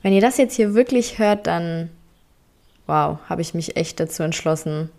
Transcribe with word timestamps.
Wenn 0.00 0.12
ihr 0.12 0.20
das 0.20 0.38
jetzt 0.38 0.54
hier 0.54 0.74
wirklich 0.74 1.18
hört, 1.18 1.48
dann 1.48 1.90
wow, 2.86 3.18
habe 3.28 3.42
ich 3.42 3.52
mich 3.52 3.76
echt 3.76 3.98
dazu 3.98 4.22
entschlossen, 4.22 4.90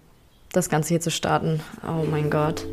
das 0.52 0.70
Ganze 0.70 0.90
hier 0.90 1.00
zu 1.00 1.10
starten. 1.10 1.62
Oh 1.88 2.06
mein 2.10 2.30
Gott. 2.30 2.66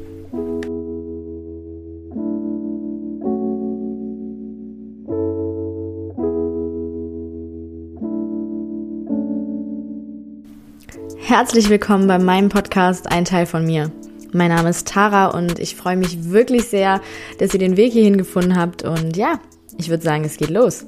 Herzlich 11.19 11.69
willkommen 11.69 12.09
bei 12.09 12.19
meinem 12.19 12.49
Podcast 12.49 13.11
Ein 13.11 13.25
Teil 13.25 13.47
von 13.47 13.65
mir. 13.65 13.93
Mein 14.33 14.51
Name 14.51 14.71
ist 14.71 14.89
Tara 14.89 15.27
und 15.29 15.61
ich 15.61 15.77
freue 15.77 15.97
mich 15.97 16.31
wirklich 16.31 16.65
sehr, 16.65 17.01
dass 17.39 17.55
ihr 17.55 17.61
den 17.61 17.77
Weg 17.77 17.93
hierhin 17.93 18.17
gefunden 18.17 18.57
habt. 18.57 18.83
Und 18.83 19.17
ja, 19.17 19.41
ich 19.79 19.89
würde 19.89 20.03
sagen, 20.03 20.25
es 20.25 20.37
geht 20.37 20.51
los. 20.51 20.87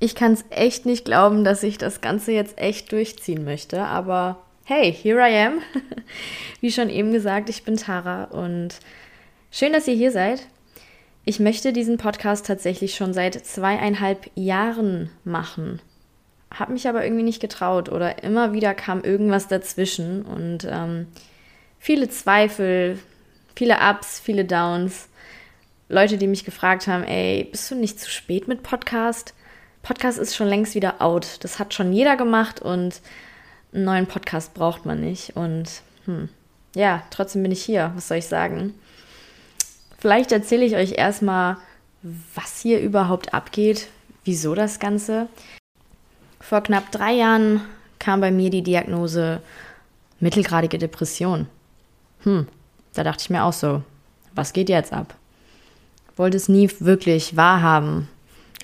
Ich 0.00 0.14
kann 0.14 0.32
es 0.32 0.44
echt 0.50 0.86
nicht 0.86 1.04
glauben, 1.04 1.42
dass 1.42 1.62
ich 1.62 1.76
das 1.76 2.00
Ganze 2.00 2.32
jetzt 2.32 2.58
echt 2.58 2.92
durchziehen 2.92 3.44
möchte, 3.44 3.82
aber 3.82 4.38
hey, 4.64 4.92
here 4.92 5.18
I 5.18 5.46
am. 5.46 5.60
Wie 6.60 6.70
schon 6.70 6.88
eben 6.88 7.12
gesagt, 7.12 7.48
ich 7.48 7.64
bin 7.64 7.76
Tara 7.76 8.24
und 8.24 8.76
schön, 9.50 9.72
dass 9.72 9.88
ihr 9.88 9.94
hier 9.94 10.12
seid. 10.12 10.46
Ich 11.24 11.40
möchte 11.40 11.72
diesen 11.72 11.98
Podcast 11.98 12.46
tatsächlich 12.46 12.94
schon 12.94 13.12
seit 13.12 13.34
zweieinhalb 13.44 14.30
Jahren 14.34 15.10
machen. 15.24 15.80
Hab 16.54 16.70
mich 16.70 16.88
aber 16.88 17.04
irgendwie 17.04 17.24
nicht 17.24 17.40
getraut 17.40 17.88
oder 17.88 18.22
immer 18.22 18.52
wieder 18.52 18.74
kam 18.74 19.02
irgendwas 19.02 19.48
dazwischen 19.48 20.22
und 20.22 20.66
ähm, 20.70 21.08
viele 21.78 22.08
Zweifel, 22.08 22.98
viele 23.56 23.76
Ups, 23.78 24.20
viele 24.20 24.44
Downs. 24.44 25.08
Leute, 25.88 26.18
die 26.18 26.28
mich 26.28 26.44
gefragt 26.44 26.86
haben, 26.86 27.04
ey, 27.04 27.48
bist 27.50 27.70
du 27.70 27.74
nicht 27.74 27.98
zu 27.98 28.08
spät 28.08 28.48
mit 28.48 28.62
Podcast? 28.62 29.34
Podcast 29.82 30.18
ist 30.18 30.36
schon 30.36 30.48
längst 30.48 30.74
wieder 30.74 31.00
out. 31.00 31.38
Das 31.40 31.58
hat 31.58 31.74
schon 31.74 31.92
jeder 31.92 32.16
gemacht 32.16 32.60
und 32.60 33.00
einen 33.72 33.84
neuen 33.84 34.06
Podcast 34.06 34.54
braucht 34.54 34.86
man 34.86 35.00
nicht. 35.00 35.36
Und 35.36 35.82
hm, 36.04 36.28
ja, 36.74 37.02
trotzdem 37.10 37.42
bin 37.42 37.52
ich 37.52 37.62
hier. 37.62 37.92
Was 37.94 38.08
soll 38.08 38.18
ich 38.18 38.26
sagen? 38.26 38.74
Vielleicht 39.98 40.32
erzähle 40.32 40.64
ich 40.64 40.76
euch 40.76 40.92
erstmal, 40.92 41.56
was 42.34 42.60
hier 42.60 42.80
überhaupt 42.80 43.34
abgeht, 43.34 43.88
wieso 44.24 44.54
das 44.54 44.78
Ganze. 44.78 45.28
Vor 46.40 46.62
knapp 46.62 46.92
drei 46.92 47.12
Jahren 47.12 47.60
kam 47.98 48.20
bei 48.20 48.30
mir 48.30 48.50
die 48.50 48.62
Diagnose 48.62 49.42
mittelgradige 50.20 50.78
Depression. 50.78 51.48
Hm, 52.22 52.46
da 52.94 53.04
dachte 53.04 53.22
ich 53.22 53.30
mir 53.30 53.44
auch 53.44 53.52
so, 53.52 53.82
was 54.34 54.52
geht 54.52 54.68
jetzt 54.68 54.92
ab? 54.92 55.14
Wollte 56.16 56.36
es 56.36 56.48
nie 56.48 56.70
wirklich 56.80 57.36
wahrhaben, 57.36 58.08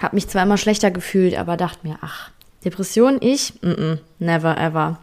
hab 0.00 0.12
mich 0.12 0.28
zwar 0.28 0.42
immer 0.42 0.58
schlechter 0.58 0.90
gefühlt, 0.90 1.36
aber 1.36 1.56
dachte 1.56 1.86
mir, 1.86 1.98
ach, 2.00 2.30
Depression, 2.64 3.18
ich? 3.20 3.54
Mm 3.62 3.68
-mm, 3.68 3.98
never 4.18 4.56
ever. 4.58 4.98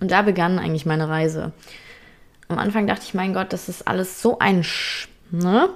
Und 0.00 0.10
da 0.10 0.22
begann 0.22 0.58
eigentlich 0.58 0.86
meine 0.86 1.08
Reise. 1.08 1.52
Am 2.48 2.58
Anfang 2.58 2.86
dachte 2.86 3.04
ich, 3.04 3.14
mein 3.14 3.34
Gott, 3.34 3.52
das 3.52 3.68
ist 3.68 3.86
alles 3.86 4.22
so 4.22 4.38
ein 4.38 4.64
Sch, 4.64 5.08
ne? 5.30 5.68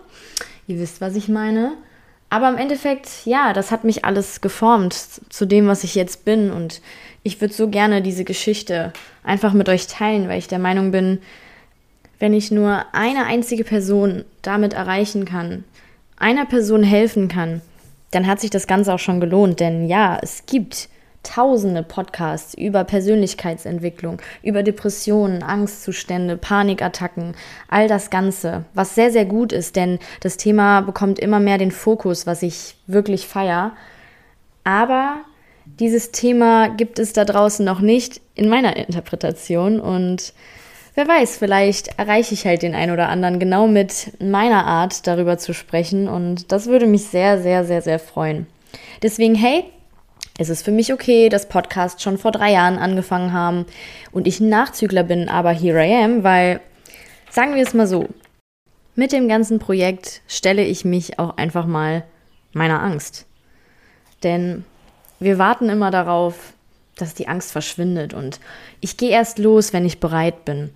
Ihr 0.66 0.78
wisst, 0.78 1.00
was 1.00 1.14
ich 1.14 1.28
meine. 1.28 1.72
Aber 2.30 2.48
im 2.48 2.56
Endeffekt, 2.56 3.26
ja, 3.26 3.52
das 3.52 3.70
hat 3.70 3.84
mich 3.84 4.04
alles 4.04 4.40
geformt 4.40 4.94
zu 5.28 5.46
dem, 5.46 5.68
was 5.68 5.84
ich 5.84 5.94
jetzt 5.94 6.24
bin. 6.24 6.50
Und 6.50 6.80
ich 7.22 7.40
würde 7.40 7.54
so 7.54 7.68
gerne 7.68 8.02
diese 8.02 8.24
Geschichte 8.24 8.92
einfach 9.22 9.52
mit 9.52 9.68
euch 9.68 9.86
teilen, 9.86 10.28
weil 10.28 10.38
ich 10.38 10.48
der 10.48 10.58
Meinung 10.58 10.90
bin, 10.90 11.20
wenn 12.18 12.32
ich 12.32 12.50
nur 12.50 12.86
eine 12.92 13.26
einzige 13.26 13.64
Person 13.64 14.24
damit 14.42 14.72
erreichen 14.72 15.26
kann, 15.26 15.64
einer 16.16 16.46
Person 16.46 16.82
helfen 16.82 17.28
kann, 17.28 17.60
dann 18.14 18.26
hat 18.26 18.40
sich 18.40 18.50
das 18.50 18.66
Ganze 18.66 18.94
auch 18.94 18.98
schon 18.98 19.20
gelohnt. 19.20 19.60
Denn 19.60 19.86
ja, 19.86 20.18
es 20.22 20.46
gibt 20.46 20.88
tausende 21.24 21.82
Podcasts 21.82 22.54
über 22.54 22.84
Persönlichkeitsentwicklung, 22.84 24.20
über 24.42 24.62
Depressionen, 24.62 25.42
Angstzustände, 25.42 26.36
Panikattacken, 26.36 27.34
all 27.68 27.88
das 27.88 28.10
Ganze, 28.10 28.66
was 28.74 28.94
sehr, 28.94 29.10
sehr 29.10 29.24
gut 29.24 29.52
ist, 29.52 29.74
denn 29.74 29.98
das 30.20 30.36
Thema 30.36 30.82
bekommt 30.82 31.18
immer 31.18 31.40
mehr 31.40 31.58
den 31.58 31.72
Fokus, 31.72 32.26
was 32.26 32.42
ich 32.42 32.76
wirklich 32.86 33.26
feier. 33.26 33.72
Aber 34.64 35.16
dieses 35.64 36.12
Thema 36.12 36.68
gibt 36.68 36.98
es 36.98 37.12
da 37.12 37.24
draußen 37.24 37.64
noch 37.64 37.80
nicht 37.80 38.20
in 38.34 38.48
meiner 38.48 38.76
Interpretation 38.76 39.80
und 39.80 40.34
wer 40.94 41.08
weiß, 41.08 41.36
vielleicht 41.36 41.98
erreiche 41.98 42.34
ich 42.34 42.46
halt 42.46 42.62
den 42.62 42.74
einen 42.74 42.92
oder 42.92 43.08
anderen 43.08 43.38
genau 43.38 43.66
mit 43.66 44.12
meiner 44.20 44.66
Art 44.66 45.06
darüber 45.06 45.38
zu 45.38 45.54
sprechen 45.54 46.08
und 46.08 46.52
das 46.52 46.66
würde 46.66 46.86
mich 46.86 47.04
sehr, 47.04 47.40
sehr, 47.40 47.64
sehr, 47.64 47.82
sehr 47.82 47.98
freuen. 47.98 48.46
Deswegen, 49.02 49.34
hey, 49.34 49.64
es 50.38 50.48
ist 50.48 50.64
für 50.64 50.72
mich 50.72 50.92
okay, 50.92 51.28
dass 51.28 51.48
Podcasts 51.48 52.02
schon 52.02 52.18
vor 52.18 52.32
drei 52.32 52.52
Jahren 52.52 52.78
angefangen 52.78 53.32
haben 53.32 53.66
und 54.10 54.26
ich 54.26 54.40
ein 54.40 54.48
Nachzügler 54.48 55.04
bin, 55.04 55.28
aber 55.28 55.52
here 55.52 55.84
I 55.84 56.04
am, 56.04 56.24
weil, 56.24 56.60
sagen 57.30 57.54
wir 57.54 57.62
es 57.62 57.74
mal 57.74 57.86
so, 57.86 58.08
mit 58.96 59.12
dem 59.12 59.28
ganzen 59.28 59.58
Projekt 59.58 60.22
stelle 60.28 60.64
ich 60.64 60.84
mich 60.84 61.18
auch 61.18 61.36
einfach 61.36 61.66
mal 61.66 62.04
meiner 62.52 62.80
Angst. 62.82 63.26
Denn 64.22 64.64
wir 65.20 65.38
warten 65.38 65.68
immer 65.68 65.90
darauf, 65.90 66.54
dass 66.96 67.14
die 67.14 67.28
Angst 67.28 67.52
verschwindet 67.52 68.14
und 68.14 68.40
ich 68.80 68.96
gehe 68.96 69.10
erst 69.10 69.38
los, 69.38 69.72
wenn 69.72 69.86
ich 69.86 70.00
bereit 70.00 70.44
bin. 70.44 70.70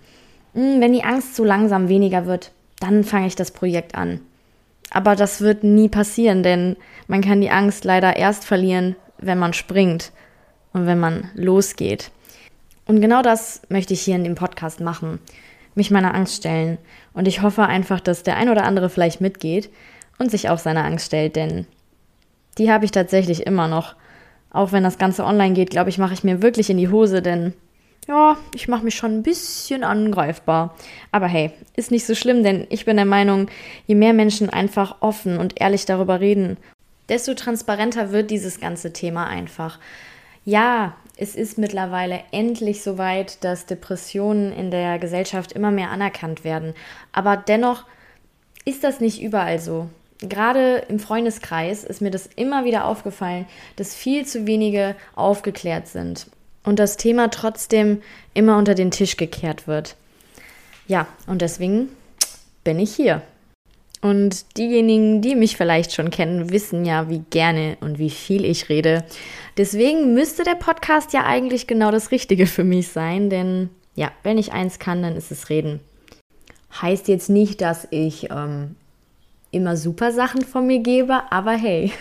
Hm, 0.53 0.81
wenn 0.81 0.93
die 0.93 1.03
Angst 1.03 1.35
so 1.35 1.43
langsam 1.43 1.89
weniger 1.89 2.25
wird, 2.25 2.51
dann 2.79 3.03
fange 3.03 3.27
ich 3.27 3.35
das 3.35 3.51
Projekt 3.51 3.95
an. 3.95 4.19
Aber 4.91 5.15
das 5.15 5.41
wird 5.41 5.63
nie 5.63 5.89
passieren, 5.89 6.43
denn 6.43 6.75
man 7.07 7.21
kann 7.21 7.41
die 7.41 7.51
Angst 7.51 7.85
leider 7.85 8.15
erst 8.15 8.45
verlieren, 8.45 8.95
wenn 9.19 9.37
man 9.37 9.53
springt 9.53 10.11
und 10.73 10.85
wenn 10.87 10.99
man 10.99 11.29
losgeht. 11.35 12.11
Und 12.85 13.01
genau 13.01 13.21
das 13.21 13.61
möchte 13.69 13.93
ich 13.93 14.01
hier 14.01 14.15
in 14.15 14.23
dem 14.23 14.35
Podcast 14.35 14.79
machen. 14.79 15.19
Mich 15.75 15.91
meiner 15.91 16.15
Angst 16.15 16.37
stellen. 16.37 16.79
Und 17.13 17.27
ich 17.27 17.41
hoffe 17.41 17.63
einfach, 17.67 17.99
dass 17.99 18.23
der 18.23 18.35
ein 18.35 18.49
oder 18.49 18.63
andere 18.63 18.89
vielleicht 18.89 19.21
mitgeht 19.21 19.69
und 20.17 20.31
sich 20.31 20.49
auch 20.49 20.57
seiner 20.57 20.85
Angst 20.85 21.07
stellt, 21.07 21.35
denn 21.35 21.67
die 22.57 22.71
habe 22.71 22.85
ich 22.85 22.91
tatsächlich 22.91 23.45
immer 23.45 23.67
noch. 23.67 23.95
Auch 24.51 24.71
wenn 24.71 24.83
das 24.83 24.97
Ganze 24.97 25.23
online 25.25 25.53
geht, 25.53 25.69
glaube 25.69 25.89
ich, 25.89 25.97
mache 25.97 26.13
ich 26.13 26.23
mir 26.23 26.41
wirklich 26.41 26.69
in 26.69 26.77
die 26.77 26.89
Hose, 26.89 27.21
denn 27.21 27.53
ja, 28.07 28.37
ich 28.55 28.67
mache 28.67 28.83
mich 28.83 28.95
schon 28.95 29.19
ein 29.19 29.23
bisschen 29.23 29.83
angreifbar. 29.83 30.75
Aber 31.11 31.27
hey, 31.27 31.51
ist 31.75 31.91
nicht 31.91 32.05
so 32.05 32.15
schlimm, 32.15 32.43
denn 32.43 32.65
ich 32.69 32.85
bin 32.85 32.95
der 32.95 33.05
Meinung, 33.05 33.49
je 33.85 33.95
mehr 33.95 34.13
Menschen 34.13 34.49
einfach 34.49 34.97
offen 35.01 35.37
und 35.37 35.61
ehrlich 35.61 35.85
darüber 35.85 36.19
reden, 36.19 36.57
desto 37.07 37.35
transparenter 37.35 38.11
wird 38.11 38.31
dieses 38.31 38.59
ganze 38.59 38.93
Thema 38.93 39.27
einfach. 39.27 39.79
Ja, 40.43 40.95
es 41.17 41.35
ist 41.35 41.57
mittlerweile 41.57 42.21
endlich 42.31 42.81
so 42.81 42.97
weit, 42.97 43.43
dass 43.43 43.67
Depressionen 43.67 44.53
in 44.53 44.71
der 44.71 44.97
Gesellschaft 44.97 45.51
immer 45.51 45.69
mehr 45.69 45.91
anerkannt 45.91 46.43
werden. 46.43 46.73
Aber 47.11 47.37
dennoch 47.37 47.85
ist 48.65 48.83
das 48.83 48.99
nicht 48.99 49.21
überall 49.21 49.59
so. 49.59 49.89
Gerade 50.21 50.83
im 50.89 50.99
Freundeskreis 50.99 51.83
ist 51.85 52.01
mir 52.01 52.11
das 52.11 52.27
immer 52.35 52.65
wieder 52.65 52.85
aufgefallen, 52.85 53.45
dass 53.77 53.95
viel 53.95 54.25
zu 54.25 54.45
wenige 54.45 54.95
aufgeklärt 55.15 55.87
sind 55.87 56.27
und 56.63 56.77
das 56.77 56.97
Thema 56.97 57.29
trotzdem 57.29 58.01
immer 58.33 58.57
unter 58.57 58.75
den 58.75 58.91
Tisch 58.91 59.15
gekehrt 59.15 59.67
wird. 59.67 59.95
Ja, 60.87 61.07
und 61.25 61.41
deswegen 61.41 61.89
bin 62.63 62.79
ich 62.79 62.93
hier. 62.93 63.21
Und 64.01 64.57
diejenigen, 64.57 65.21
die 65.21 65.35
mich 65.35 65.57
vielleicht 65.57 65.93
schon 65.93 66.09
kennen, 66.09 66.51
wissen 66.51 66.85
ja, 66.85 67.09
wie 67.09 67.23
gerne 67.29 67.77
und 67.81 67.99
wie 67.99 68.09
viel 68.09 68.45
ich 68.45 68.69
rede. 68.69 69.03
Deswegen 69.57 70.13
müsste 70.13 70.43
der 70.43 70.55
Podcast 70.55 71.11
ja 71.13 71.25
eigentlich 71.25 71.67
genau 71.67 71.91
das 71.91 72.11
Richtige 72.11 72.47
für 72.47 72.63
mich 72.63 72.89
sein, 72.89 73.29
denn 73.29 73.69
ja, 73.95 74.11
wenn 74.23 74.37
ich 74.37 74.53
eins 74.53 74.79
kann, 74.79 75.01
dann 75.01 75.17
ist 75.17 75.31
es 75.31 75.49
reden. 75.49 75.81
Heißt 76.81 77.07
jetzt 77.07 77.29
nicht, 77.29 77.59
dass 77.61 77.87
ich 77.91 78.29
ähm, 78.31 78.75
immer 79.51 79.75
super 79.75 80.11
Sachen 80.11 80.41
von 80.41 80.67
mir 80.67 80.79
gebe, 80.79 81.23
aber 81.31 81.51
hey, 81.51 81.91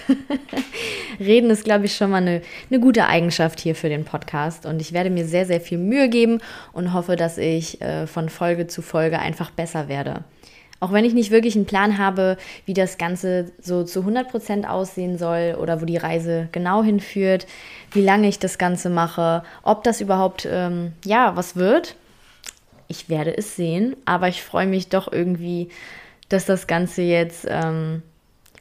reden 1.21 1.51
ist, 1.51 1.65
glaube 1.65 1.87
ich, 1.87 1.97
schon 1.97 2.11
mal 2.11 2.19
eine, 2.19 2.43
eine 2.71 2.81
gute 2.81 3.07
Eigenschaft 3.07 3.61
hier 3.61 3.75
für 3.75 3.89
den 3.89 4.05
Podcast 4.05 4.67
und 4.67 4.81
ich 4.81 4.93
werde 4.93 5.11
mir 5.11 5.27
sehr, 5.27 5.47
sehr 5.47 5.61
viel 5.61 5.79
Mühe 5.79 6.09
geben 6.09 6.41
und 6.73 6.93
hoffe, 6.93 7.17
dass 7.17 7.39
ich 7.39 7.81
äh, 7.81 8.07
von 8.07 8.29
Folge 8.29 8.67
zu 8.67 8.83
Folge 8.83 9.19
einfach 9.19 9.51
besser 9.51 9.89
werde. 9.89 10.25
Auch 10.81 10.93
wenn 10.93 11.05
ich 11.05 11.15
nicht 11.15 11.31
wirklich 11.31 11.57
einen 11.57 11.67
Plan 11.67 11.99
habe, 11.99 12.37
wie 12.65 12.75
das 12.75 12.99
Ganze 12.99 13.51
so 13.61 13.83
zu 13.83 14.01
100% 14.03 14.65
aussehen 14.65 15.19
soll 15.19 15.57
oder 15.61 15.81
wo 15.81 15.85
die 15.85 15.97
Reise 15.97 16.49
genau 16.53 16.85
hinführt, 16.85 17.47
wie 17.93 18.03
lange 18.03 18.29
ich 18.29 18.39
das 18.39 18.59
Ganze 18.59 18.89
mache, 18.89 19.43
ob 19.65 19.83
das 19.83 20.01
überhaupt, 20.01 20.47
ähm, 20.49 20.93
ja, 21.05 21.35
was 21.35 21.57
wird. 21.57 21.97
Ich 22.87 23.09
werde 23.09 23.37
es 23.37 23.57
sehen, 23.57 23.97
aber 24.05 24.29
ich 24.29 24.43
freue 24.43 24.67
mich 24.67 24.89
doch 24.89 25.11
irgendwie 25.11 25.69
dass 26.29 26.45
das 26.45 26.67
Ganze 26.67 27.03
jetzt 27.03 27.47
ähm, 27.49 28.03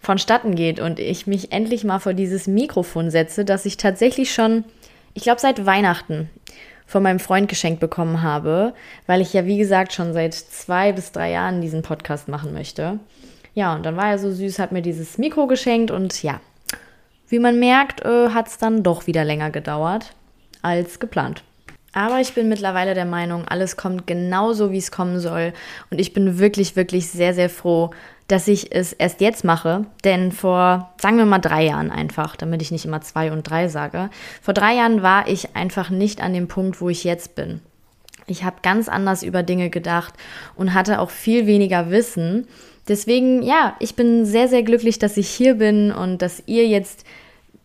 vonstatten 0.02 0.56
geht 0.56 0.80
und 0.80 1.00
ich 1.00 1.28
mich 1.28 1.52
endlich 1.52 1.84
mal 1.84 2.00
vor 2.00 2.14
dieses 2.14 2.48
Mikrofon 2.48 3.10
setze, 3.12 3.46
das 3.46 3.66
ich 3.66 3.78
tatsächlich 3.78 4.34
schon, 4.34 4.64
ich 5.14 5.24
glaube, 5.24 5.42
seit 5.42 5.66
Weihnachten 5.66 6.30
von 6.86 7.04
meinem 7.04 7.20
Freund 7.20 7.50
geschenkt 7.50 7.82
bekommen 7.82 8.22
habe, 8.22 8.74
weil 9.06 9.22
ich 9.22 9.34
ja, 9.34 9.46
wie 9.46 9.58
gesagt, 9.58 9.92
schon 9.94 10.14
seit 10.14 10.34
zwei 10.34 10.94
bis 10.94 11.12
drei 11.12 11.32
Jahren 11.32 11.62
diesen 11.62 11.82
Podcast 11.82 12.30
machen 12.30 12.54
möchte. 12.54 13.00
Ja, 13.54 13.76
und 13.76 13.86
dann 13.86 13.98
war 13.98 14.10
er 14.10 14.20
so 14.20 14.32
süß, 14.32 14.60
hat 14.60 14.72
mir 14.72 14.82
dieses 14.82 15.18
Mikro 15.18 15.48
geschenkt 15.48 15.92
und 15.92 16.24
ja, 16.24 16.40
wie 17.28 17.40
man 17.40 17.60
merkt, 17.60 18.06
äh, 18.06 18.30
hat 18.30 18.48
es 18.48 18.58
dann 18.58 18.84
doch 18.84 19.08
wieder 19.08 19.26
länger 19.26 19.52
gedauert 19.52 20.14
als 20.62 21.00
geplant. 21.00 21.44
Aber 21.98 22.20
ich 22.22 22.34
bin 22.34 22.48
mittlerweile 22.48 22.94
der 22.94 23.06
Meinung, 23.06 23.48
alles 23.48 23.76
kommt 23.76 24.06
genauso, 24.06 24.72
wie 24.72 24.78
es 24.78 24.92
kommen 24.92 25.20
soll. 25.20 25.52
Und 25.90 26.00
ich 26.00 26.14
bin 26.14 26.38
wirklich, 26.38 26.76
wirklich 26.76 27.10
sehr, 27.10 27.34
sehr 27.34 27.50
froh, 27.50 27.90
dass 28.28 28.48
ich 28.48 28.72
es 28.72 28.94
erst 28.94 29.20
jetzt 29.20 29.44
mache. 29.44 29.88
Denn 30.04 30.32
vor, 30.32 30.94
sagen 31.02 31.18
wir 31.18 31.26
mal, 31.26 31.40
drei 31.40 31.66
Jahren 31.66 31.90
einfach, 31.90 32.36
damit 32.36 32.62
ich 32.62 32.70
nicht 32.70 32.86
immer 32.86 33.02
zwei 33.02 33.32
und 33.32 33.50
drei 33.50 33.68
sage, 33.68 34.12
vor 34.44 34.54
drei 34.54 34.76
Jahren 34.76 35.02
war 35.02 35.28
ich 35.28 35.56
einfach 35.56 35.90
nicht 35.90 36.22
an 36.22 36.36
dem 36.36 36.48
Punkt, 36.48 36.82
wo 36.82 36.90
ich 36.90 37.04
jetzt 37.04 37.34
bin. 37.34 37.62
Ich 38.28 38.44
habe 38.44 38.58
ganz 38.62 38.90
anders 38.90 39.24
über 39.24 39.42
Dinge 39.42 39.72
gedacht 39.72 40.14
und 40.56 40.76
hatte 40.76 41.00
auch 41.00 41.10
viel 41.10 41.48
weniger 41.48 41.90
Wissen. 41.90 42.48
Deswegen, 42.88 43.42
ja, 43.42 43.76
ich 43.80 43.96
bin 43.96 44.24
sehr, 44.24 44.48
sehr 44.48 44.62
glücklich, 44.62 45.00
dass 45.00 45.18
ich 45.18 45.30
hier 45.30 45.56
bin 45.56 45.92
und 45.92 46.22
dass 46.22 46.44
ihr 46.46 46.68
jetzt 46.68 47.06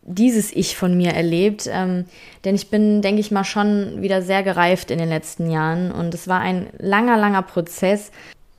dieses 0.03 0.53
Ich 0.53 0.77
von 0.77 0.97
mir 0.97 1.13
erlebt. 1.13 1.69
Ähm, 1.71 2.07
denn 2.45 2.55
ich 2.55 2.71
bin, 2.71 3.03
denke 3.03 3.21
ich 3.21 3.31
mal, 3.31 3.45
schon 3.45 4.03
wieder 4.03 4.23
sehr 4.23 4.43
gereift 4.43 4.91
in 4.91 4.99
den 4.99 5.09
letzten 5.09 5.51
Jahren. 5.51 5.93
Und 5.93 6.15
es 6.15 6.29
war 6.29 6.41
ein 6.41 6.69
langer, 6.79 7.17
langer 7.17 7.43
Prozess. 7.43 8.11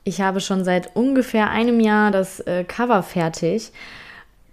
Ich 0.04 0.20
habe 0.20 0.40
schon 0.40 0.64
seit 0.64 0.94
ungefähr 0.96 1.50
einem 1.50 1.80
Jahr 1.80 2.10
das 2.10 2.40
äh, 2.40 2.64
Cover 2.64 3.02
fertig 3.02 3.72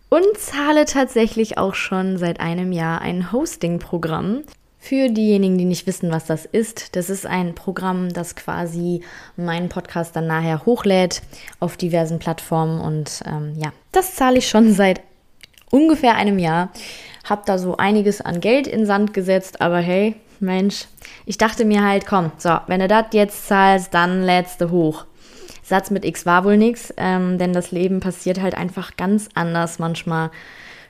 und 0.09 0.37
zahle 0.37 0.85
tatsächlich 0.85 1.57
auch 1.57 1.73
schon 1.73 2.17
seit 2.17 2.39
einem 2.39 2.71
Jahr 2.71 3.01
ein 3.01 3.31
Hosting-Programm. 3.31 4.43
Für 4.83 5.09
diejenigen, 5.09 5.59
die 5.59 5.65
nicht 5.65 5.85
wissen, 5.85 6.11
was 6.11 6.25
das 6.25 6.45
ist, 6.45 6.95
das 6.95 7.11
ist 7.11 7.27
ein 7.27 7.53
Programm, 7.53 8.11
das 8.11 8.35
quasi 8.35 9.03
meinen 9.37 9.69
Podcast 9.69 10.15
dann 10.15 10.25
nachher 10.25 10.65
hochlädt 10.65 11.21
auf 11.59 11.77
diversen 11.77 12.17
Plattformen. 12.17 12.81
Und 12.81 13.21
ähm, 13.27 13.53
ja, 13.57 13.71
das 13.91 14.15
zahle 14.15 14.39
ich 14.39 14.49
schon 14.49 14.73
seit 14.73 15.01
ungefähr 15.71 16.15
einem 16.15 16.39
Jahr. 16.39 16.69
Hab 17.27 17.45
da 17.45 17.57
so 17.57 17.77
einiges 17.77 18.21
an 18.21 18.41
Geld 18.41 18.67
in 18.67 18.85
Sand 18.85 19.13
gesetzt, 19.13 19.61
aber 19.61 19.77
hey, 19.77 20.15
Mensch, 20.39 20.85
ich 21.25 21.37
dachte 21.37 21.65
mir 21.65 21.83
halt, 21.83 22.05
komm, 22.05 22.31
so, 22.37 22.57
wenn 22.67 22.79
du 22.79 22.87
das 22.87 23.07
jetzt 23.11 23.47
zahlst, 23.47 23.93
dann 23.93 24.23
lädst 24.23 24.59
du 24.59 24.71
hoch. 24.71 25.05
Satz 25.63 25.91
mit 25.91 26.03
X 26.03 26.25
war 26.25 26.43
wohl 26.43 26.57
nichts, 26.57 26.93
ähm, 26.97 27.37
denn 27.37 27.53
das 27.53 27.71
Leben 27.71 27.99
passiert 27.99 28.41
halt 28.41 28.55
einfach 28.55 28.97
ganz 28.97 29.29
anders 29.35 29.79
manchmal, 29.79 30.31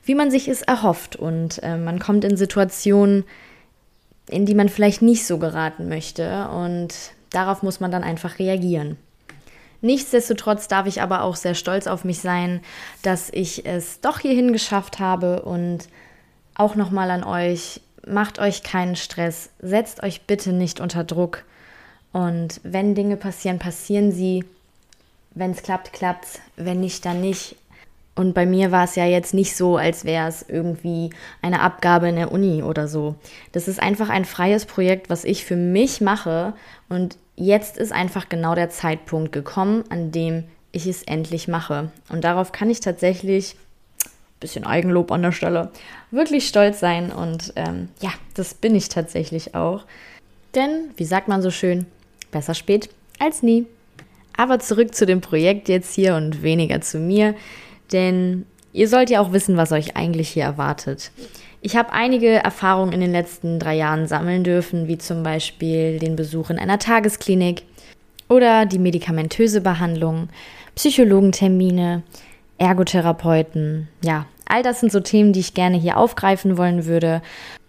wie 0.03 0.15
man 0.15 0.31
sich 0.31 0.47
es 0.47 0.61
erhofft. 0.61 1.15
Und 1.15 1.61
äh, 1.63 1.77
man 1.77 1.99
kommt 1.99 2.23
in 2.23 2.37
Situationen, 2.37 3.25
in 4.29 4.45
die 4.45 4.55
man 4.55 4.69
vielleicht 4.69 5.01
nicht 5.01 5.27
so 5.27 5.37
geraten 5.37 5.89
möchte. 5.89 6.47
Und 6.47 6.95
darauf 7.29 7.61
muss 7.61 7.79
man 7.79 7.91
dann 7.91 8.03
einfach 8.03 8.39
reagieren. 8.39 8.97
Nichtsdestotrotz 9.81 10.67
darf 10.67 10.85
ich 10.85 11.01
aber 11.01 11.23
auch 11.23 11.35
sehr 11.35 11.55
stolz 11.55 11.87
auf 11.87 12.03
mich 12.03 12.19
sein, 12.19 12.61
dass 13.01 13.29
ich 13.31 13.65
es 13.65 13.99
doch 13.99 14.19
hierhin 14.19 14.53
geschafft 14.53 14.99
habe 14.99 15.41
und 15.41 15.87
auch 16.53 16.75
nochmal 16.75 17.09
an 17.09 17.23
euch, 17.23 17.81
macht 18.07 18.39
euch 18.39 18.61
keinen 18.63 18.95
Stress, 18.95 19.49
setzt 19.59 20.03
euch 20.03 20.21
bitte 20.21 20.53
nicht 20.53 20.79
unter 20.79 21.03
Druck 21.03 21.43
und 22.11 22.59
wenn 22.63 22.95
Dinge 22.95 23.17
passieren, 23.17 23.59
passieren 23.59 24.11
sie. 24.11 24.43
Wenn 25.33 25.51
es 25.51 25.63
klappt, 25.63 25.93
klappt's. 25.93 26.39
Wenn 26.57 26.81
nicht, 26.81 27.05
dann 27.05 27.21
nicht. 27.21 27.55
Und 28.21 28.35
bei 28.35 28.45
mir 28.45 28.71
war 28.71 28.83
es 28.83 28.95
ja 28.95 29.05
jetzt 29.07 29.33
nicht 29.33 29.55
so, 29.55 29.77
als 29.77 30.05
wäre 30.05 30.27
es 30.27 30.45
irgendwie 30.47 31.09
eine 31.41 31.61
Abgabe 31.61 32.07
in 32.07 32.17
der 32.17 32.31
Uni 32.31 32.61
oder 32.61 32.87
so. 32.87 33.15
Das 33.51 33.67
ist 33.67 33.81
einfach 33.81 34.09
ein 34.09 34.25
freies 34.25 34.67
Projekt, 34.67 35.09
was 35.09 35.25
ich 35.25 35.43
für 35.43 35.55
mich 35.55 36.01
mache. 36.01 36.53
Und 36.87 37.17
jetzt 37.35 37.79
ist 37.79 37.91
einfach 37.91 38.29
genau 38.29 38.53
der 38.53 38.69
Zeitpunkt 38.69 39.31
gekommen, 39.31 39.85
an 39.89 40.11
dem 40.11 40.43
ich 40.71 40.85
es 40.85 41.01
endlich 41.01 41.47
mache. 41.47 41.91
Und 42.09 42.23
darauf 42.23 42.51
kann 42.51 42.69
ich 42.69 42.79
tatsächlich, 42.79 43.55
bisschen 44.39 44.67
Eigenlob 44.67 45.11
an 45.11 45.23
der 45.23 45.31
Stelle, 45.31 45.71
wirklich 46.11 46.47
stolz 46.47 46.79
sein. 46.79 47.11
Und 47.11 47.53
ähm, 47.55 47.89
ja, 48.01 48.11
das 48.35 48.53
bin 48.53 48.75
ich 48.75 48.87
tatsächlich 48.89 49.55
auch. 49.55 49.83
Denn, 50.53 50.91
wie 50.95 51.05
sagt 51.05 51.27
man 51.27 51.41
so 51.41 51.49
schön, 51.49 51.87
besser 52.29 52.53
spät 52.53 52.91
als 53.17 53.41
nie. 53.41 53.65
Aber 54.37 54.59
zurück 54.59 54.93
zu 54.93 55.07
dem 55.07 55.21
Projekt 55.21 55.69
jetzt 55.69 55.95
hier 55.95 56.13
und 56.13 56.43
weniger 56.43 56.81
zu 56.81 56.99
mir, 56.99 57.33
denn 57.91 58.45
ihr 58.73 58.87
sollt 58.87 59.09
ja 59.09 59.21
auch 59.21 59.33
wissen, 59.33 59.57
was 59.57 59.71
euch 59.71 59.95
eigentlich 59.95 60.29
hier 60.29 60.43
erwartet. 60.43 61.11
Ich 61.61 61.75
habe 61.75 61.93
einige 61.93 62.27
Erfahrungen 62.27 62.91
in 62.91 63.01
den 63.01 63.11
letzten 63.11 63.59
drei 63.59 63.75
Jahren 63.75 64.07
sammeln 64.07 64.43
dürfen, 64.43 64.87
wie 64.87 64.97
zum 64.97 65.21
Beispiel 65.21 65.99
den 65.99 66.15
Besuch 66.15 66.49
in 66.49 66.57
einer 66.57 66.79
Tagesklinik 66.79 67.63
oder 68.29 68.65
die 68.65 68.79
medikamentöse 68.79 69.61
Behandlung, 69.61 70.29
Psychologentermine, 70.75 72.01
Ergotherapeuten. 72.57 73.89
Ja, 74.03 74.25
all 74.45 74.63
das 74.63 74.79
sind 74.79 74.91
so 74.91 74.99
Themen, 74.99 75.33
die 75.33 75.39
ich 75.41 75.53
gerne 75.53 75.77
hier 75.77 75.97
aufgreifen 75.97 76.57
wollen 76.57 76.85
würde. 76.85 77.21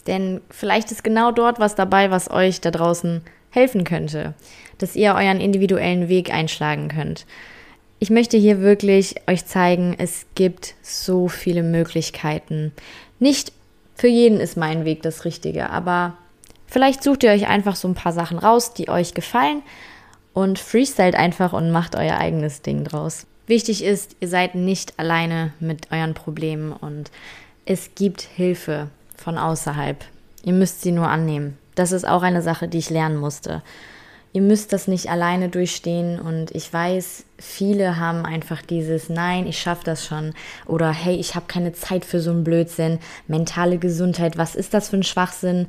Denn 0.07 0.41
vielleicht 0.51 0.91
ist 0.91 1.05
genau 1.05 1.31
dort 1.31 1.61
was 1.61 1.75
dabei, 1.75 2.11
was 2.11 2.31
euch 2.31 2.61
da 2.61 2.71
draußen 2.71 3.23
helfen 3.51 3.85
könnte, 3.85 4.35
dass 4.79 4.97
ihr 4.97 5.15
euren 5.15 5.41
individuellen 5.41 6.09
Weg 6.09 6.33
einschlagen 6.33 6.89
könnt. 6.89 7.27
Ich 8.02 8.10
möchte 8.10 8.37
hier 8.37 8.60
wirklich 8.60 9.14
euch 9.28 9.46
zeigen, 9.46 9.94
es 9.96 10.26
gibt 10.34 10.75
so 10.82 11.28
viele 11.28 11.62
Möglichkeiten. 11.62 12.72
Nicht 13.20 13.52
für 13.94 14.08
jeden 14.08 14.40
ist 14.40 14.56
mein 14.56 14.84
Weg 14.84 15.02
das 15.02 15.25
Richtige, 15.25 15.70
aber 15.70 16.14
vielleicht 16.66 17.04
sucht 17.04 17.22
ihr 17.22 17.31
euch 17.31 17.46
einfach 17.46 17.76
so 17.76 17.87
ein 17.87 17.94
paar 17.94 18.12
Sachen 18.12 18.38
raus, 18.38 18.75
die 18.75 18.88
euch 18.88 19.14
gefallen 19.14 19.62
und 20.34 20.58
freestylt 20.58 21.14
einfach 21.14 21.52
und 21.52 21.70
macht 21.70 21.94
euer 21.94 22.19
eigenes 22.19 22.60
Ding 22.60 22.82
draus. 22.82 23.25
Wichtig 23.46 23.84
ist, 23.84 24.16
ihr 24.19 24.26
seid 24.26 24.56
nicht 24.56 24.99
alleine 24.99 25.52
mit 25.60 25.93
euren 25.93 26.14
Problemen 26.14 26.72
und 26.72 27.12
es 27.66 27.94
gibt 27.94 28.22
Hilfe 28.22 28.88
von 29.16 29.38
außerhalb. 29.38 30.04
Ihr 30.43 30.54
müsst 30.54 30.82
sie 30.82 30.90
nur 30.90 31.06
annehmen. 31.06 31.56
Das 31.76 31.93
ist 31.93 32.08
auch 32.08 32.22
eine 32.22 32.43
Sache, 32.43 32.66
die 32.66 32.78
ich 32.78 32.90
lernen 32.90 33.19
musste. 33.19 33.62
Ihr 34.34 34.40
müsst 34.40 34.73
das 34.73 34.88
nicht 34.88 35.11
alleine 35.11 35.50
durchstehen 35.50 36.19
und 36.19 36.52
ich 36.52 36.73
weiß, 36.73 37.25
viele 37.37 37.99
haben 37.99 38.25
einfach 38.25 38.62
dieses 38.62 39.11
Nein, 39.11 39.46
ich 39.46 39.58
schaffe 39.58 39.84
das 39.84 40.06
schon 40.06 40.32
oder 40.64 40.90
hey, 40.90 41.17
ich 41.17 41.34
habe 41.34 41.44
keine 41.49 41.75
Zeit 41.75 42.06
für 42.06 42.19
so 42.19 42.31
einen 42.31 42.43
Blödsinn, 42.43 42.99
mentale 43.29 43.76
Gesundheit, 43.76 44.38
was 44.38 44.55
ist 44.55 44.73
das 44.73 44.88
für 44.88 44.96
ein 44.96 45.02
Schwachsinn? 45.02 45.67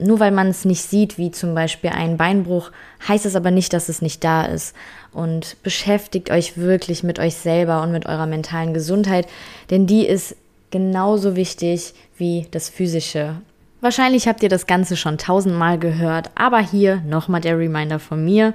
Nur 0.00 0.18
weil 0.18 0.32
man 0.32 0.48
es 0.48 0.64
nicht 0.64 0.82
sieht, 0.82 1.18
wie 1.18 1.30
zum 1.30 1.54
Beispiel 1.54 1.90
ein 1.90 2.16
Beinbruch, 2.16 2.72
heißt 3.06 3.26
es 3.26 3.36
aber 3.36 3.52
nicht, 3.52 3.72
dass 3.72 3.88
es 3.88 4.02
nicht 4.02 4.24
da 4.24 4.44
ist. 4.44 4.74
Und 5.12 5.56
beschäftigt 5.62 6.32
euch 6.32 6.58
wirklich 6.58 7.04
mit 7.04 7.20
euch 7.20 7.36
selber 7.36 7.80
und 7.82 7.92
mit 7.92 8.06
eurer 8.06 8.26
mentalen 8.26 8.74
Gesundheit, 8.74 9.28
denn 9.70 9.86
die 9.86 10.04
ist 10.04 10.34
genauso 10.72 11.36
wichtig 11.36 11.94
wie 12.16 12.48
das 12.50 12.68
physische 12.68 13.36
Wahrscheinlich 13.84 14.26
habt 14.26 14.42
ihr 14.42 14.48
das 14.48 14.66
Ganze 14.66 14.96
schon 14.96 15.18
tausendmal 15.18 15.78
gehört, 15.78 16.30
aber 16.36 16.58
hier 16.58 17.02
nochmal 17.06 17.42
der 17.42 17.58
Reminder 17.58 17.98
von 17.98 18.24
mir, 18.24 18.54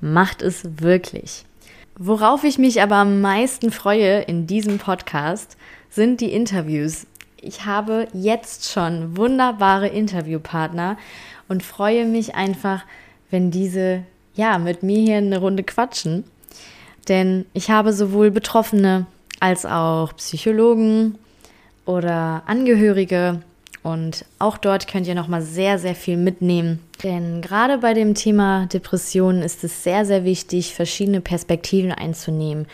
macht 0.00 0.40
es 0.40 0.80
wirklich. 0.80 1.44
Worauf 1.98 2.44
ich 2.44 2.56
mich 2.56 2.80
aber 2.80 2.96
am 2.96 3.20
meisten 3.20 3.72
freue 3.72 4.22
in 4.22 4.46
diesem 4.46 4.78
Podcast, 4.78 5.58
sind 5.90 6.22
die 6.22 6.32
Interviews. 6.32 7.06
Ich 7.42 7.66
habe 7.66 8.08
jetzt 8.14 8.72
schon 8.72 9.18
wunderbare 9.18 9.88
Interviewpartner 9.88 10.96
und 11.46 11.62
freue 11.62 12.06
mich 12.06 12.34
einfach, 12.34 12.86
wenn 13.30 13.50
diese 13.50 14.04
ja 14.34 14.56
mit 14.56 14.82
mir 14.82 15.00
hier 15.00 15.18
eine 15.18 15.40
Runde 15.40 15.62
quatschen. 15.62 16.24
Denn 17.06 17.44
ich 17.52 17.70
habe 17.70 17.92
sowohl 17.92 18.30
Betroffene 18.30 19.04
als 19.40 19.66
auch 19.66 20.16
Psychologen 20.16 21.18
oder 21.84 22.44
Angehörige 22.46 23.42
und 23.82 24.24
auch 24.38 24.58
dort 24.58 24.86
könnt 24.88 25.06
ihr 25.06 25.14
nochmal 25.14 25.42
sehr, 25.42 25.78
sehr 25.78 25.94
viel 25.94 26.16
mitnehmen. 26.16 26.80
Denn 27.02 27.40
gerade 27.40 27.78
bei 27.78 27.94
dem 27.94 28.14
Thema 28.14 28.66
Depressionen 28.66 29.42
ist 29.42 29.64
es 29.64 29.82
sehr, 29.82 30.04
sehr 30.04 30.24
wichtig, 30.24 30.74
verschiedene 30.74 31.20
Perspektiven 31.20 31.92
einzunehmen. 31.92 32.66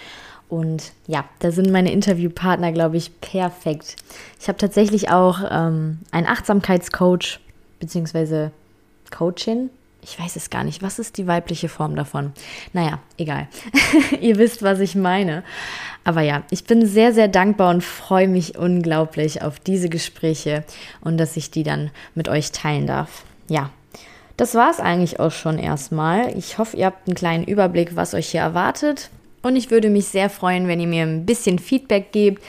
Und 0.48 0.92
ja, 1.06 1.24
da 1.40 1.50
sind 1.50 1.70
meine 1.70 1.92
Interviewpartner, 1.92 2.72
glaube 2.72 2.96
ich, 2.96 3.20
perfekt. 3.20 3.96
Ich 4.40 4.48
habe 4.48 4.58
tatsächlich 4.58 5.10
auch 5.10 5.40
ähm, 5.48 5.98
einen 6.10 6.26
Achtsamkeitscoach 6.26 7.40
bzw. 7.80 8.50
Coachin. 9.10 9.70
Ich 10.08 10.20
weiß 10.20 10.36
es 10.36 10.50
gar 10.50 10.62
nicht. 10.62 10.82
Was 10.82 11.00
ist 11.00 11.18
die 11.18 11.26
weibliche 11.26 11.68
Form 11.68 11.96
davon? 11.96 12.32
Naja, 12.72 13.00
egal. 13.18 13.48
Ihr 14.20 14.36
wisst, 14.36 14.62
was 14.62 14.78
ich 14.78 14.94
meine. 14.94 15.42
Aber 16.04 16.20
ja, 16.20 16.44
ich 16.50 16.64
bin 16.64 16.86
sehr, 16.86 17.12
sehr 17.12 17.26
dankbar 17.26 17.70
und 17.70 17.82
freue 17.82 18.28
mich 18.28 18.56
unglaublich 18.56 19.42
auf 19.42 19.58
diese 19.58 19.88
Gespräche 19.88 20.62
und 21.00 21.18
dass 21.18 21.36
ich 21.36 21.50
die 21.50 21.64
dann 21.64 21.90
mit 22.14 22.28
euch 22.28 22.52
teilen 22.52 22.86
darf. 22.86 23.24
Ja, 23.48 23.70
das 24.36 24.54
war 24.54 24.70
es 24.70 24.78
eigentlich 24.78 25.18
auch 25.18 25.32
schon 25.32 25.58
erstmal. 25.58 26.36
Ich 26.38 26.58
hoffe, 26.58 26.76
ihr 26.76 26.86
habt 26.86 27.08
einen 27.08 27.16
kleinen 27.16 27.44
Überblick, 27.44 27.96
was 27.96 28.14
euch 28.14 28.28
hier 28.28 28.42
erwartet. 28.42 29.10
Und 29.42 29.56
ich 29.56 29.72
würde 29.72 29.90
mich 29.90 30.06
sehr 30.06 30.30
freuen, 30.30 30.68
wenn 30.68 30.78
ihr 30.78 30.86
mir 30.86 31.02
ein 31.02 31.26
bisschen 31.26 31.58
Feedback 31.58 32.12
gebt. 32.12 32.44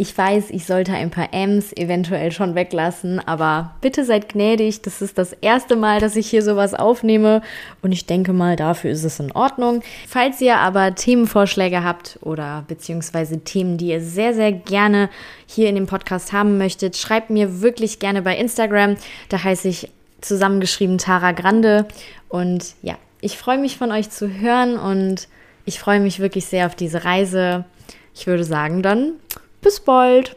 Ich 0.00 0.16
weiß, 0.16 0.48
ich 0.48 0.64
sollte 0.64 0.94
ein 0.94 1.10
paar 1.10 1.28
M's 1.32 1.74
eventuell 1.74 2.32
schon 2.32 2.54
weglassen, 2.54 3.20
aber 3.20 3.74
bitte 3.82 4.06
seid 4.06 4.30
gnädig. 4.30 4.80
Das 4.80 5.02
ist 5.02 5.18
das 5.18 5.34
erste 5.34 5.76
Mal, 5.76 6.00
dass 6.00 6.16
ich 6.16 6.30
hier 6.30 6.42
sowas 6.42 6.72
aufnehme 6.72 7.42
und 7.82 7.92
ich 7.92 8.06
denke 8.06 8.32
mal, 8.32 8.56
dafür 8.56 8.92
ist 8.92 9.04
es 9.04 9.20
in 9.20 9.30
Ordnung. 9.32 9.82
Falls 10.08 10.40
ihr 10.40 10.56
aber 10.56 10.94
Themenvorschläge 10.94 11.84
habt 11.84 12.18
oder 12.22 12.64
beziehungsweise 12.66 13.40
Themen, 13.40 13.76
die 13.76 13.88
ihr 13.88 14.00
sehr, 14.00 14.32
sehr 14.32 14.52
gerne 14.52 15.10
hier 15.44 15.68
in 15.68 15.74
dem 15.74 15.86
Podcast 15.86 16.32
haben 16.32 16.56
möchtet, 16.56 16.96
schreibt 16.96 17.28
mir 17.28 17.60
wirklich 17.60 17.98
gerne 17.98 18.22
bei 18.22 18.38
Instagram. 18.38 18.96
Da 19.28 19.44
heiße 19.44 19.68
ich 19.68 19.90
zusammengeschrieben 20.22 20.96
Tara 20.96 21.32
Grande. 21.32 21.86
Und 22.30 22.74
ja, 22.80 22.94
ich 23.20 23.36
freue 23.36 23.58
mich 23.58 23.76
von 23.76 23.92
euch 23.92 24.08
zu 24.08 24.32
hören 24.32 24.78
und 24.78 25.28
ich 25.66 25.78
freue 25.78 26.00
mich 26.00 26.20
wirklich 26.20 26.46
sehr 26.46 26.64
auf 26.64 26.74
diese 26.74 27.04
Reise. 27.04 27.66
Ich 28.14 28.26
würde 28.26 28.44
sagen, 28.44 28.82
dann 28.82 29.12
bis 29.60 29.80
bald. 29.80 30.36